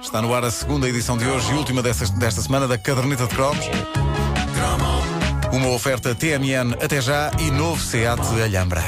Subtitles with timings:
[0.00, 3.26] Está no ar a segunda edição de hoje e última desta, desta semana da Caderneta
[3.26, 3.64] de Cromos.
[5.52, 8.82] Uma oferta TMN até já e novo SEAT Alhambra.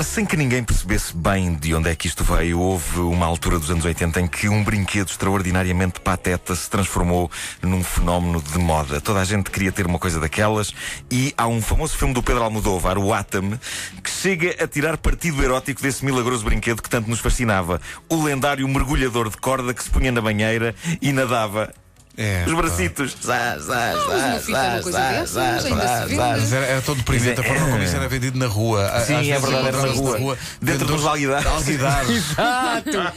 [0.00, 3.58] Ora, sem que ninguém percebesse bem de onde é que isto veio, houve uma altura
[3.58, 7.30] dos anos 80 em que um brinquedo extraordinariamente pateta se transformou
[7.60, 8.98] num fenómeno de moda.
[8.98, 10.72] Toda a gente queria ter uma coisa daquelas
[11.10, 13.58] e há um famoso filme do Pedro Almodóvar, o Atom,
[14.02, 17.78] que chega a tirar partido erótico desse milagroso brinquedo que tanto nos fascinava.
[18.08, 21.74] O lendário mergulhador de corda que se punha na banheira e nadava
[22.20, 23.16] É, os bracitos.
[23.24, 26.16] Zás, mas não zás, fica uma zás, coisa zás, dessas, zás, ainda se zás, vende.
[26.16, 26.40] zás.
[26.40, 29.00] Mas era, era todo deprimente a forma como isso era vendido na rua.
[29.06, 30.38] Sim, é vezes verdade, era na rua.
[30.60, 31.46] Dentro dos alguidares.
[31.46, 32.10] Alguidares.
[32.30, 33.12] Exato!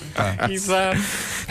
[0.49, 1.01] Exato!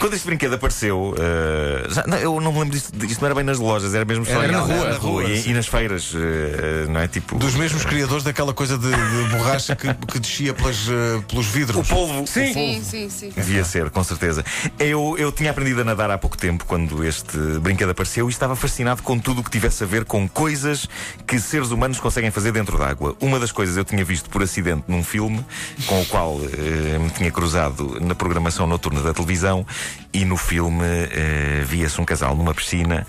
[0.03, 3.37] Quando este brinquedo apareceu, eh, já- não, eu não me lembro disto, isto não era
[3.37, 5.51] bem nas lojas, era mesmo só Era em- na rua, na rua, e, sim.
[5.51, 7.07] e nas feiras, eh, não é?
[7.07, 7.39] Tipo.
[7.39, 11.51] Dos mesmos criadores daquela coisa de, de borracha que, que descia pelas, eh, pelos O
[11.53, 11.87] vidros.
[11.89, 12.27] polvo.
[12.27, 13.31] Sim, sim, sim.
[13.37, 14.45] Devia ser, com certeza.
[14.77, 18.57] Eu, eu tinha aprendido a nadar há pouco tempo quando este brinquedo apareceu e estava
[18.57, 20.89] fascinado com tudo o que tivesse a ver com coisas
[21.29, 23.15] que seres humanos conseguem fazer dentro d'água.
[23.21, 25.47] Uma das coisas eu tinha visto por acidente num filme
[25.87, 29.65] com o qual me tinha cruzado na programação noturna da televisão
[30.13, 33.07] e no filme eh, via-se um casal numa piscina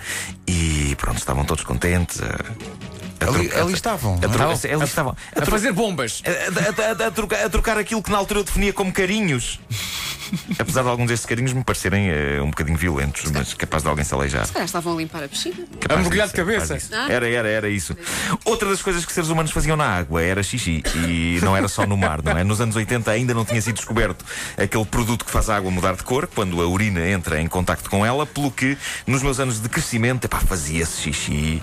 [0.47, 2.21] e pronto, estavam todos contentes.
[2.21, 2.25] a-
[3.25, 4.19] a Ali, ali estavam.
[4.21, 4.27] a
[4.65, 4.73] é?
[4.73, 5.15] ali estavam.
[5.35, 6.21] A A fazer bombas!
[6.25, 9.59] a, a- a- a trocar, a trocar aquilo que na altura eu definia como carinhos.
[10.57, 14.03] Apesar de alguns destes carinhos me parecerem eh, um bocadinho violentos, mas capaz de alguém
[14.03, 14.45] se aleijar.
[14.45, 15.55] Se calhar estavam a limpar a piscina.
[15.79, 16.77] Capaz A mergulhar de cabeça.
[16.91, 17.07] Ah.
[17.09, 17.95] Era, era, era isso.
[18.45, 20.83] Outra das coisas que seres humanos faziam na água era xixi.
[21.07, 22.43] E não era só no mar, não é?
[22.43, 24.25] Nos anos 80 ainda não tinha sido descoberto
[24.57, 27.89] aquele produto que faz a água mudar de cor quando a urina entra em contacto
[27.89, 31.61] com ela, pelo que nos meus anos de crescimento, epá, fazia-se xixi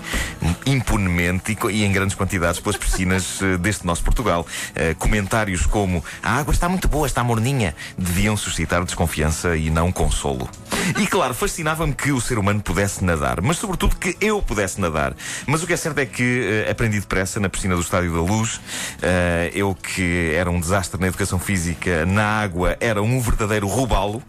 [0.65, 4.45] impunemente e, e em grandes quantidades pelas piscinas eh, deste nosso Portugal.
[4.75, 9.91] Eh, comentários como a água está muito boa, está morninha, deviam suscitar desconfiança e não
[9.91, 10.49] consolo.
[10.97, 15.15] E claro, fascinava-me que o ser humano pudesse nadar, mas sobretudo que eu pudesse nadar.
[15.45, 18.21] Mas o que é certo é que eh, aprendi depressa na piscina do Estádio da
[18.21, 18.59] Luz.
[19.01, 24.21] Eh, eu que era um desastre na educação física, na água era um verdadeiro robalo.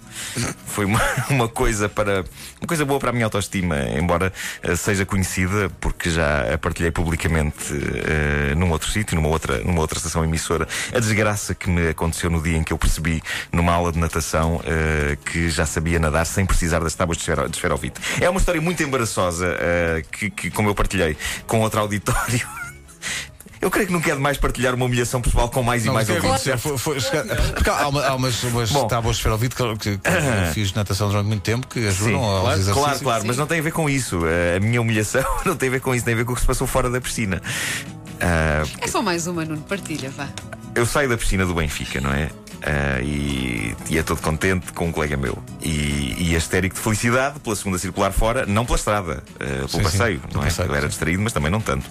[0.66, 1.00] Foi uma,
[1.30, 2.24] uma coisa para
[2.60, 6.90] uma coisa boa para a minha autoestima, embora eh, seja conhecida porque já a partilhei
[6.90, 7.72] publicamente
[8.56, 12.40] num outro sítio, numa outra, numa outra estação emissora, a desgraça que me aconteceu no
[12.40, 14.60] dia em que eu percebi numa aula de natação
[15.24, 18.00] que já sabia nadar sem precisar das tábuas de esfero- de esferovite.
[18.20, 22.40] É uma história muito embaraçosa eh, que, que, como eu partilhei com outro auditório.
[23.60, 26.08] Eu creio que não quero mais partilhar uma humilhação pessoal com mais e Não, mais
[26.10, 26.48] é ouvintes.
[26.48, 27.24] acontecer, foi- foi chegar-
[27.54, 28.88] porque há, uma- há umas, umas Bom.
[28.88, 32.26] tábuas de esferovite que, que, que eu fiz natação durante muito tempo que ajudam Sim,
[32.26, 32.76] aos claro, exercícios.
[32.84, 34.26] claro, claro, mas não tem a ver com isso.
[34.26, 36.34] Eh, A minha humilhação não tem a ver com isso, tem a ver com o
[36.34, 37.40] que se passou fora da piscina.
[38.20, 39.62] Ah, É só mais uma, Nuno.
[39.62, 40.26] Partilha, vá.
[40.74, 42.30] eu saio da piscina do Benfica, não é?
[42.64, 45.36] Ah, e ia todo contente com um colega meu.
[45.60, 49.78] E, e histérico de felicidade pela segunda circular fora, não pela estrada, ah, pelo Sim,
[49.78, 50.44] sim, passeio, pelo não é?
[50.46, 50.88] passeio, eu era sim.
[50.88, 51.84] distraído, mas também não tanto.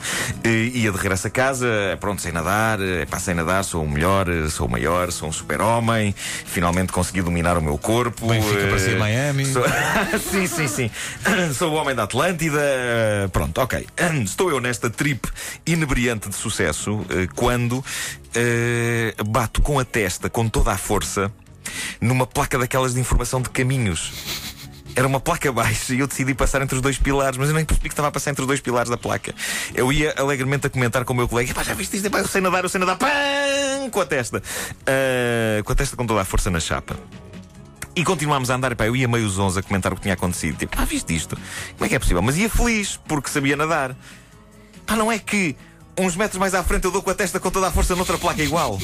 [0.46, 1.68] E, ia de regresso a casa,
[2.00, 5.28] pronto, sem nadar, eh, pá, sem nadar, sou o melhor, eh, sou o maior, sou
[5.28, 6.16] um super-homem,
[6.46, 8.28] finalmente consegui dominar o meu corpo.
[8.28, 9.46] Benfica eh, parecia Miami.
[9.46, 9.64] sou-
[10.32, 10.92] sim, sim, sim.
[11.54, 12.60] Sou o homem da Atlântida.
[12.62, 13.86] eh, Pronto, ok.
[14.24, 15.28] Estou eu nesta trip
[15.66, 17.06] inebriante de sucesso
[17.36, 17.84] quando
[18.36, 21.32] eh, bato com a testa, com toda a força,
[22.00, 24.12] numa placa daquelas de informação de caminhos.
[24.96, 27.66] Era uma placa baixa e eu decidi passar entre os dois pilares, mas eu nem
[27.66, 29.34] percebi que estava a passar entre os dois pilares da placa.
[29.74, 32.06] Eu ia alegremente a comentar com o meu colega: "Epá, já viste isto?
[32.06, 33.90] Epá, eu sei nadar, eu sei nadar, pam!
[33.92, 34.42] Com a testa.
[34.86, 36.96] Ah, com a testa com toda a força na chapa.
[37.94, 40.58] E continuámos a andar, pá, eu ia meio zonzo a comentar o que tinha acontecido.
[40.58, 41.36] Tipo, ah, viste isto?
[41.74, 42.22] Como é que é possível?
[42.22, 43.96] Mas ia feliz, porque sabia nadar.
[44.86, 45.56] Pá, não é que
[46.06, 48.18] uns metros mais à frente eu dou com a testa com toda a força noutra
[48.18, 48.80] placa igual.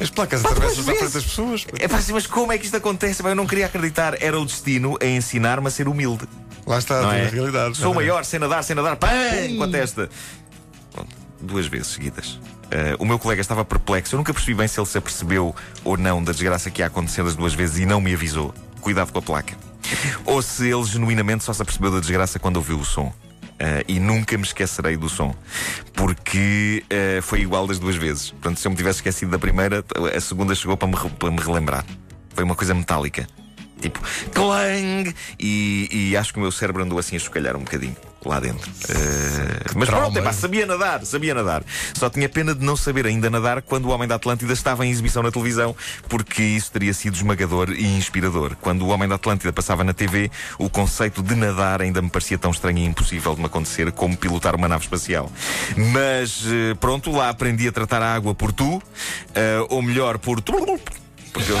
[0.00, 1.66] As placas Pá, atravessam à frente das pessoas.
[1.78, 3.22] É pá, assim, mas como é que isto acontece?
[3.22, 4.20] Pá, eu não queria acreditar.
[4.22, 6.28] Era o destino a ensinar-me a ser humilde.
[6.66, 7.26] Lá está, Não é?
[7.26, 7.76] a realidade.
[7.76, 9.08] Sou o maior, sem nadar, sem nadar, pam,
[9.56, 10.08] com a testa.
[10.92, 12.38] Pronto, duas vezes seguidas.
[12.70, 14.14] Eh, o meu colega estava perplexo.
[14.14, 15.54] Eu nunca percebi bem se ele se apercebeu
[15.84, 18.54] ou não da desgraça que ia acontecendo as duas vezes e não me avisou.
[18.80, 19.54] Cuidado com a placa.
[20.24, 23.12] Ou se ele genuinamente só se apercebeu da desgraça quando ouviu o som.
[23.58, 25.34] Eh, e nunca me esquecerei do som.
[25.92, 28.30] Porque eh, foi igual das duas vezes.
[28.30, 29.84] Portanto, se eu me tivesse esquecido da primeira,
[30.14, 31.84] a segunda chegou para me, para me relembrar.
[32.34, 33.26] Foi uma coisa metálica.
[33.80, 34.00] Tipo,
[34.32, 35.14] clang!
[35.38, 37.96] E, e acho que o meu cérebro andou assim a chocalhar um bocadinho.
[38.24, 38.70] lá dentro.
[38.70, 40.06] Uh, mas Trauma.
[40.06, 41.62] pronto, epá, sabia nadar, sabia nadar.
[41.92, 44.90] Só tinha pena de não saber ainda nadar quando o Homem da Atlântida estava em
[44.90, 45.76] exibição na televisão,
[46.08, 48.56] porque isso teria sido esmagador e inspirador.
[48.62, 52.38] Quando o Homem da Atlântida passava na TV, o conceito de nadar ainda me parecia
[52.38, 55.30] tão estranho e impossível de me acontecer como pilotar uma nave espacial.
[55.92, 58.82] Mas eh, pronto, lá aprendi a tratar a água por tu,
[59.34, 60.54] eh, ou melhor, por tu.
[61.34, 61.56] Porque eu,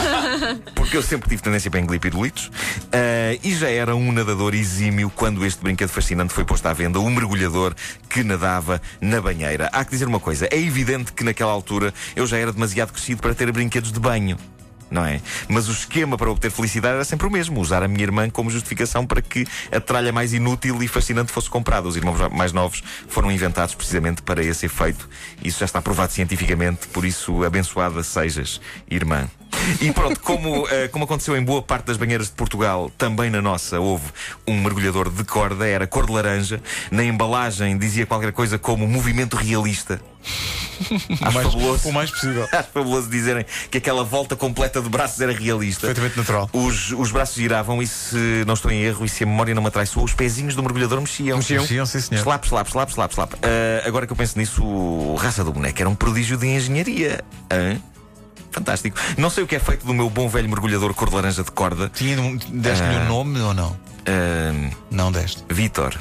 [0.74, 2.48] porque eu sempre tive tendência para engolir pirulitos
[2.92, 7.00] eh, E já era um nadador exímio Quando este brinquedo fascinante foi posto à venda
[7.00, 7.74] Um mergulhador
[8.08, 12.24] que nadava na banheira Há que dizer uma coisa É evidente que naquela altura Eu
[12.24, 14.38] já era demasiado crescido para ter brinquedos de banho
[14.90, 15.20] não é?
[15.48, 18.50] Mas o esquema para obter felicidade era sempre o mesmo: usar a minha irmã como
[18.50, 21.88] justificação para que a tralha mais inútil e fascinante fosse comprada.
[21.88, 25.08] Os irmãos mais novos foram inventados precisamente para esse efeito.
[25.42, 29.28] Isso já está provado cientificamente, por isso, abençoada sejas, irmã.
[29.80, 33.40] E pronto, como, eh, como aconteceu em boa parte das banheiras de Portugal, também na
[33.40, 34.04] nossa houve
[34.46, 36.60] um mergulhador de corda, era cor de laranja.
[36.90, 40.00] Na embalagem dizia qualquer coisa como movimento realista.
[40.00, 41.88] O Acho mais, fabuloso.
[41.88, 42.48] o mais possível.
[42.50, 45.86] Acho fabuloso dizerem que aquela volta completa de braços era realista.
[45.86, 46.50] Perfeitamente natural.
[46.52, 49.62] Os, os braços giravam e se não estou em erro e se a memória não
[49.62, 51.38] me atraiçoou, os pezinhos do mergulhador mexiam.
[51.38, 51.62] Mexiam.
[51.62, 52.22] Mexiam, sim, senhor.
[52.22, 53.32] Slap, slap, slap, slap, slap.
[53.42, 57.22] Ah, agora que eu penso nisso, o Raça do Boneco era um prodígio de engenharia.
[57.50, 57.78] Hã?
[58.54, 58.96] Fantástico.
[59.18, 61.50] Não sei o que é feito do meu bom velho mergulhador cor de laranja de
[61.50, 61.90] corda.
[61.92, 62.16] Tinha,
[62.48, 63.76] deste-lhe o nome ou não?
[64.06, 65.42] Ah, Não deste.
[65.50, 65.98] Vitor.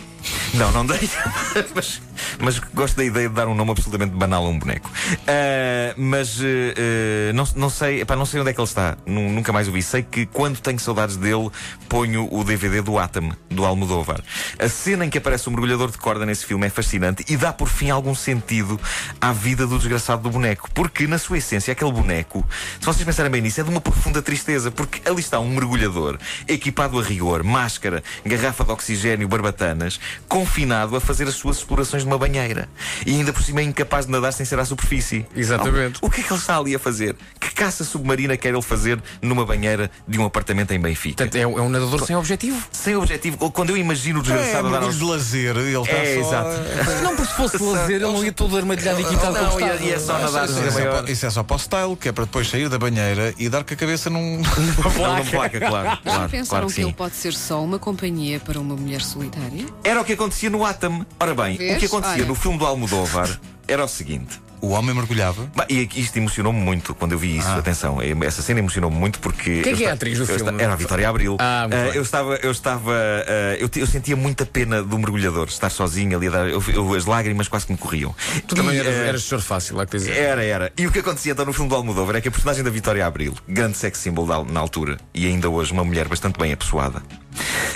[0.53, 1.09] Não, não dei.
[1.73, 2.00] mas,
[2.39, 4.89] mas gosto da ideia de dar um nome absolutamente banal a um boneco.
[5.27, 8.97] Ah, mas eh, não, não, sei, epá, não sei onde é que ele está.
[9.06, 9.81] Nu- Nunca mais o vi.
[9.81, 11.50] Sei que quando tenho saudades dele,
[11.89, 14.21] ponho o DVD do Atom, do Almodóvar.
[14.59, 17.51] A cena em que aparece o mergulhador de corda nesse filme é fascinante e dá
[17.53, 18.79] por fim algum sentido
[19.19, 20.69] à vida do desgraçado do boneco.
[20.74, 22.45] Porque, na sua essência, aquele boneco,
[22.79, 24.71] se vocês pensarem bem nisso, é de uma profunda tristeza.
[24.71, 31.01] Porque ali está um mergulhador, equipado a rigor, máscara, garrafa de oxigênio, barbatanas, confinado a
[31.01, 32.69] fazer as suas explorações numa banheira.
[33.05, 35.25] E ainda por cima é incapaz de nadar sem ser à superfície.
[35.35, 35.99] Exatamente.
[36.01, 37.15] O que é que ele está ali a fazer?
[37.53, 41.17] Que caça submarina quer ele fazer numa banheira de um apartamento em Benfica?
[41.17, 42.57] Portanto, é, um- é um nadador sem objetivo.
[42.71, 43.38] Sem objetivo.
[43.51, 44.97] Quando eu imagino o É, desgraçado a dar aos...
[44.97, 45.55] de lazer.
[45.55, 46.19] Ele está É, só...
[46.27, 47.03] exato.
[47.03, 49.69] Não, porque se fosse lazer, ele não ia todo armadilhado e quitado Não, como e
[49.69, 52.09] é- é só nadar Isso, sem é para- isso é só para o style, que
[52.09, 54.41] é para depois sair da banheira e dar com a cabeça num.
[55.03, 55.89] Não, não placa, claro.
[55.89, 59.01] Já claro, pensaram claro que que, ele pode ser só uma companhia para uma mulher
[59.01, 59.65] solitária?
[59.83, 61.05] Era o que acontecia no Atom.
[61.19, 61.75] Ora bem, Vês?
[61.75, 62.25] o que acontecia Olha.
[62.25, 63.29] no filme do Almodóvar
[63.68, 64.42] era o seguinte.
[64.62, 65.51] O homem mergulhava.
[65.54, 67.50] Bah, e isto emocionou-me muito quando eu vi isso.
[67.50, 69.62] Atenção, eh, essa cena emocionou-me muito porque.
[69.62, 70.63] Quem é que é a atriz do filme?
[70.63, 71.36] Era a Vitória Abril.
[71.38, 71.95] Ah, muito bem.
[71.95, 72.94] eu estava, eu estava,
[73.27, 76.48] eh, eu, eu sentia muita pena do mergulhador, estar sozinho ali a dar.
[76.50, 78.15] Eu, eu- as lágrimas quase que me corriam.
[78.48, 80.15] Tu também E, eras, eh, eras choro fácil, há que dizer.
[80.15, 80.71] Era, era.
[80.77, 83.06] E o que acontecia então no filme do Almodóvar é que a personagem da Vitória
[83.06, 87.04] Abril, grande sex symbol da- na altura, e ainda hoje uma mulher bastante bem apessoada,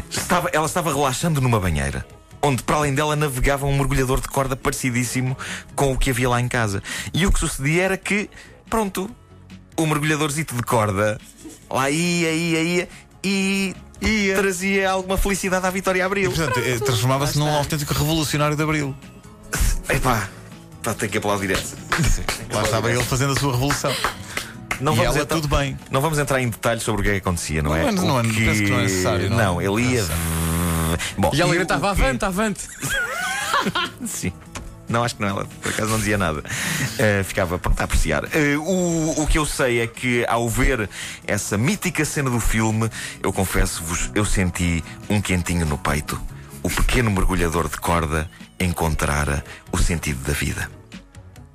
[0.10, 2.06] estava, ela estava relaxando numa banheira.
[2.42, 5.36] Onde para além dela navegava um mergulhador de corda parecidíssimo
[5.76, 6.82] com o que havia lá em casa.
[7.14, 8.30] E o que sucedia era que,
[8.70, 9.10] pronto,
[9.76, 11.20] o mergulhadorzito de corda
[11.70, 16.32] lá ia, ia, ia e trazia alguma felicidade à Vitória Abril.
[16.32, 18.96] Portanto, eh, transformava-se num autêntico revolucionário de Abril.
[19.90, 20.30] Epá,
[20.84, 21.76] tá, tenho que aplaudir essa.
[22.54, 23.92] Lá estava ele fazendo a sua revolução.
[24.80, 25.78] Não E vamos ela entrar- tudo bem.
[25.90, 27.88] Não vamos entrar em detalhes sobre o que é que acontecia, não, Não é?
[27.88, 29.38] é- não O é- penso que não é necessário, não.
[29.38, 30.06] Não, ele ia.
[31.18, 32.02] Bom, E ela gritava o quê?
[32.02, 32.68] avante, avante.
[34.06, 34.32] Sim.
[34.90, 36.42] Não, acho que não, ela por acaso não dizia nada.
[36.98, 38.24] Eh, ficava pronto a apreciar.
[38.34, 40.90] Eh, o, o que eu sei é que ao ver
[41.26, 42.90] essa mítica cena do filme,
[43.22, 46.20] eu confesso-vos, eu senti um quentinho no peito.
[46.64, 48.30] O pequeno mergulhador de corda
[48.60, 50.70] encontrara o sentido da vida.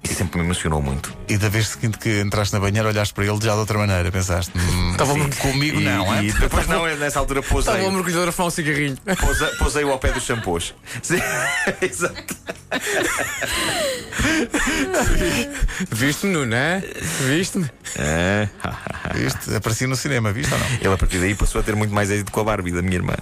[0.04, 1.16] Isso sempre me emocionou muito.
[1.28, 4.10] E da vez seguinte que entraste na banheira, olhaste para ele já de outra maneira.
[4.10, 6.24] Pensaste, hum, Estava sim, muito- comigo E- não, é?
[6.24, 7.72] E depois não, nessa altura posei.
[7.72, 8.96] Estava o mergulhador a fumar um cigarrinho.
[9.20, 10.74] Posei, posei-o ao pé dos shampoos.
[11.02, 11.20] Sim,
[11.80, 12.36] Exato.
[15.90, 16.82] Viste-me, Nuno, é?
[17.26, 17.70] Viste-me?
[17.96, 18.48] É.
[19.14, 19.54] Viste?
[19.54, 20.66] Aparecia no cinema, viste ou não?
[20.80, 22.96] Ele a partir daí passou a ter muito mais êxito com a Barbie da minha
[22.96, 23.14] irmã.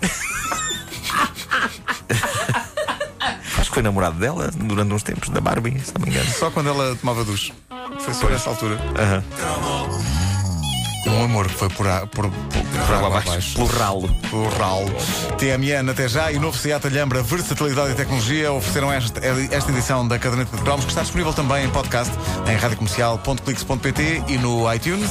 [3.71, 6.29] Acho que foi namorado dela durante uns tempos, da Barbie, se não me engano.
[6.33, 7.53] Só quando ela tomava duche.
[8.01, 8.77] Foi só nessa altura.
[8.99, 9.23] Aham.
[11.07, 13.55] Um amor que foi por, a, por, por, por água abaixo.
[13.55, 14.17] Pelo ralo.
[14.33, 14.91] O ralo.
[15.39, 20.19] TMN até já e novo Seat Alhambra Versatilidade e Tecnologia ofereceram esta, esta edição da
[20.19, 22.13] Caderneta de Cromos que está disponível também em podcast
[22.49, 25.11] em radiocomercial.clix.pt e no iTunes.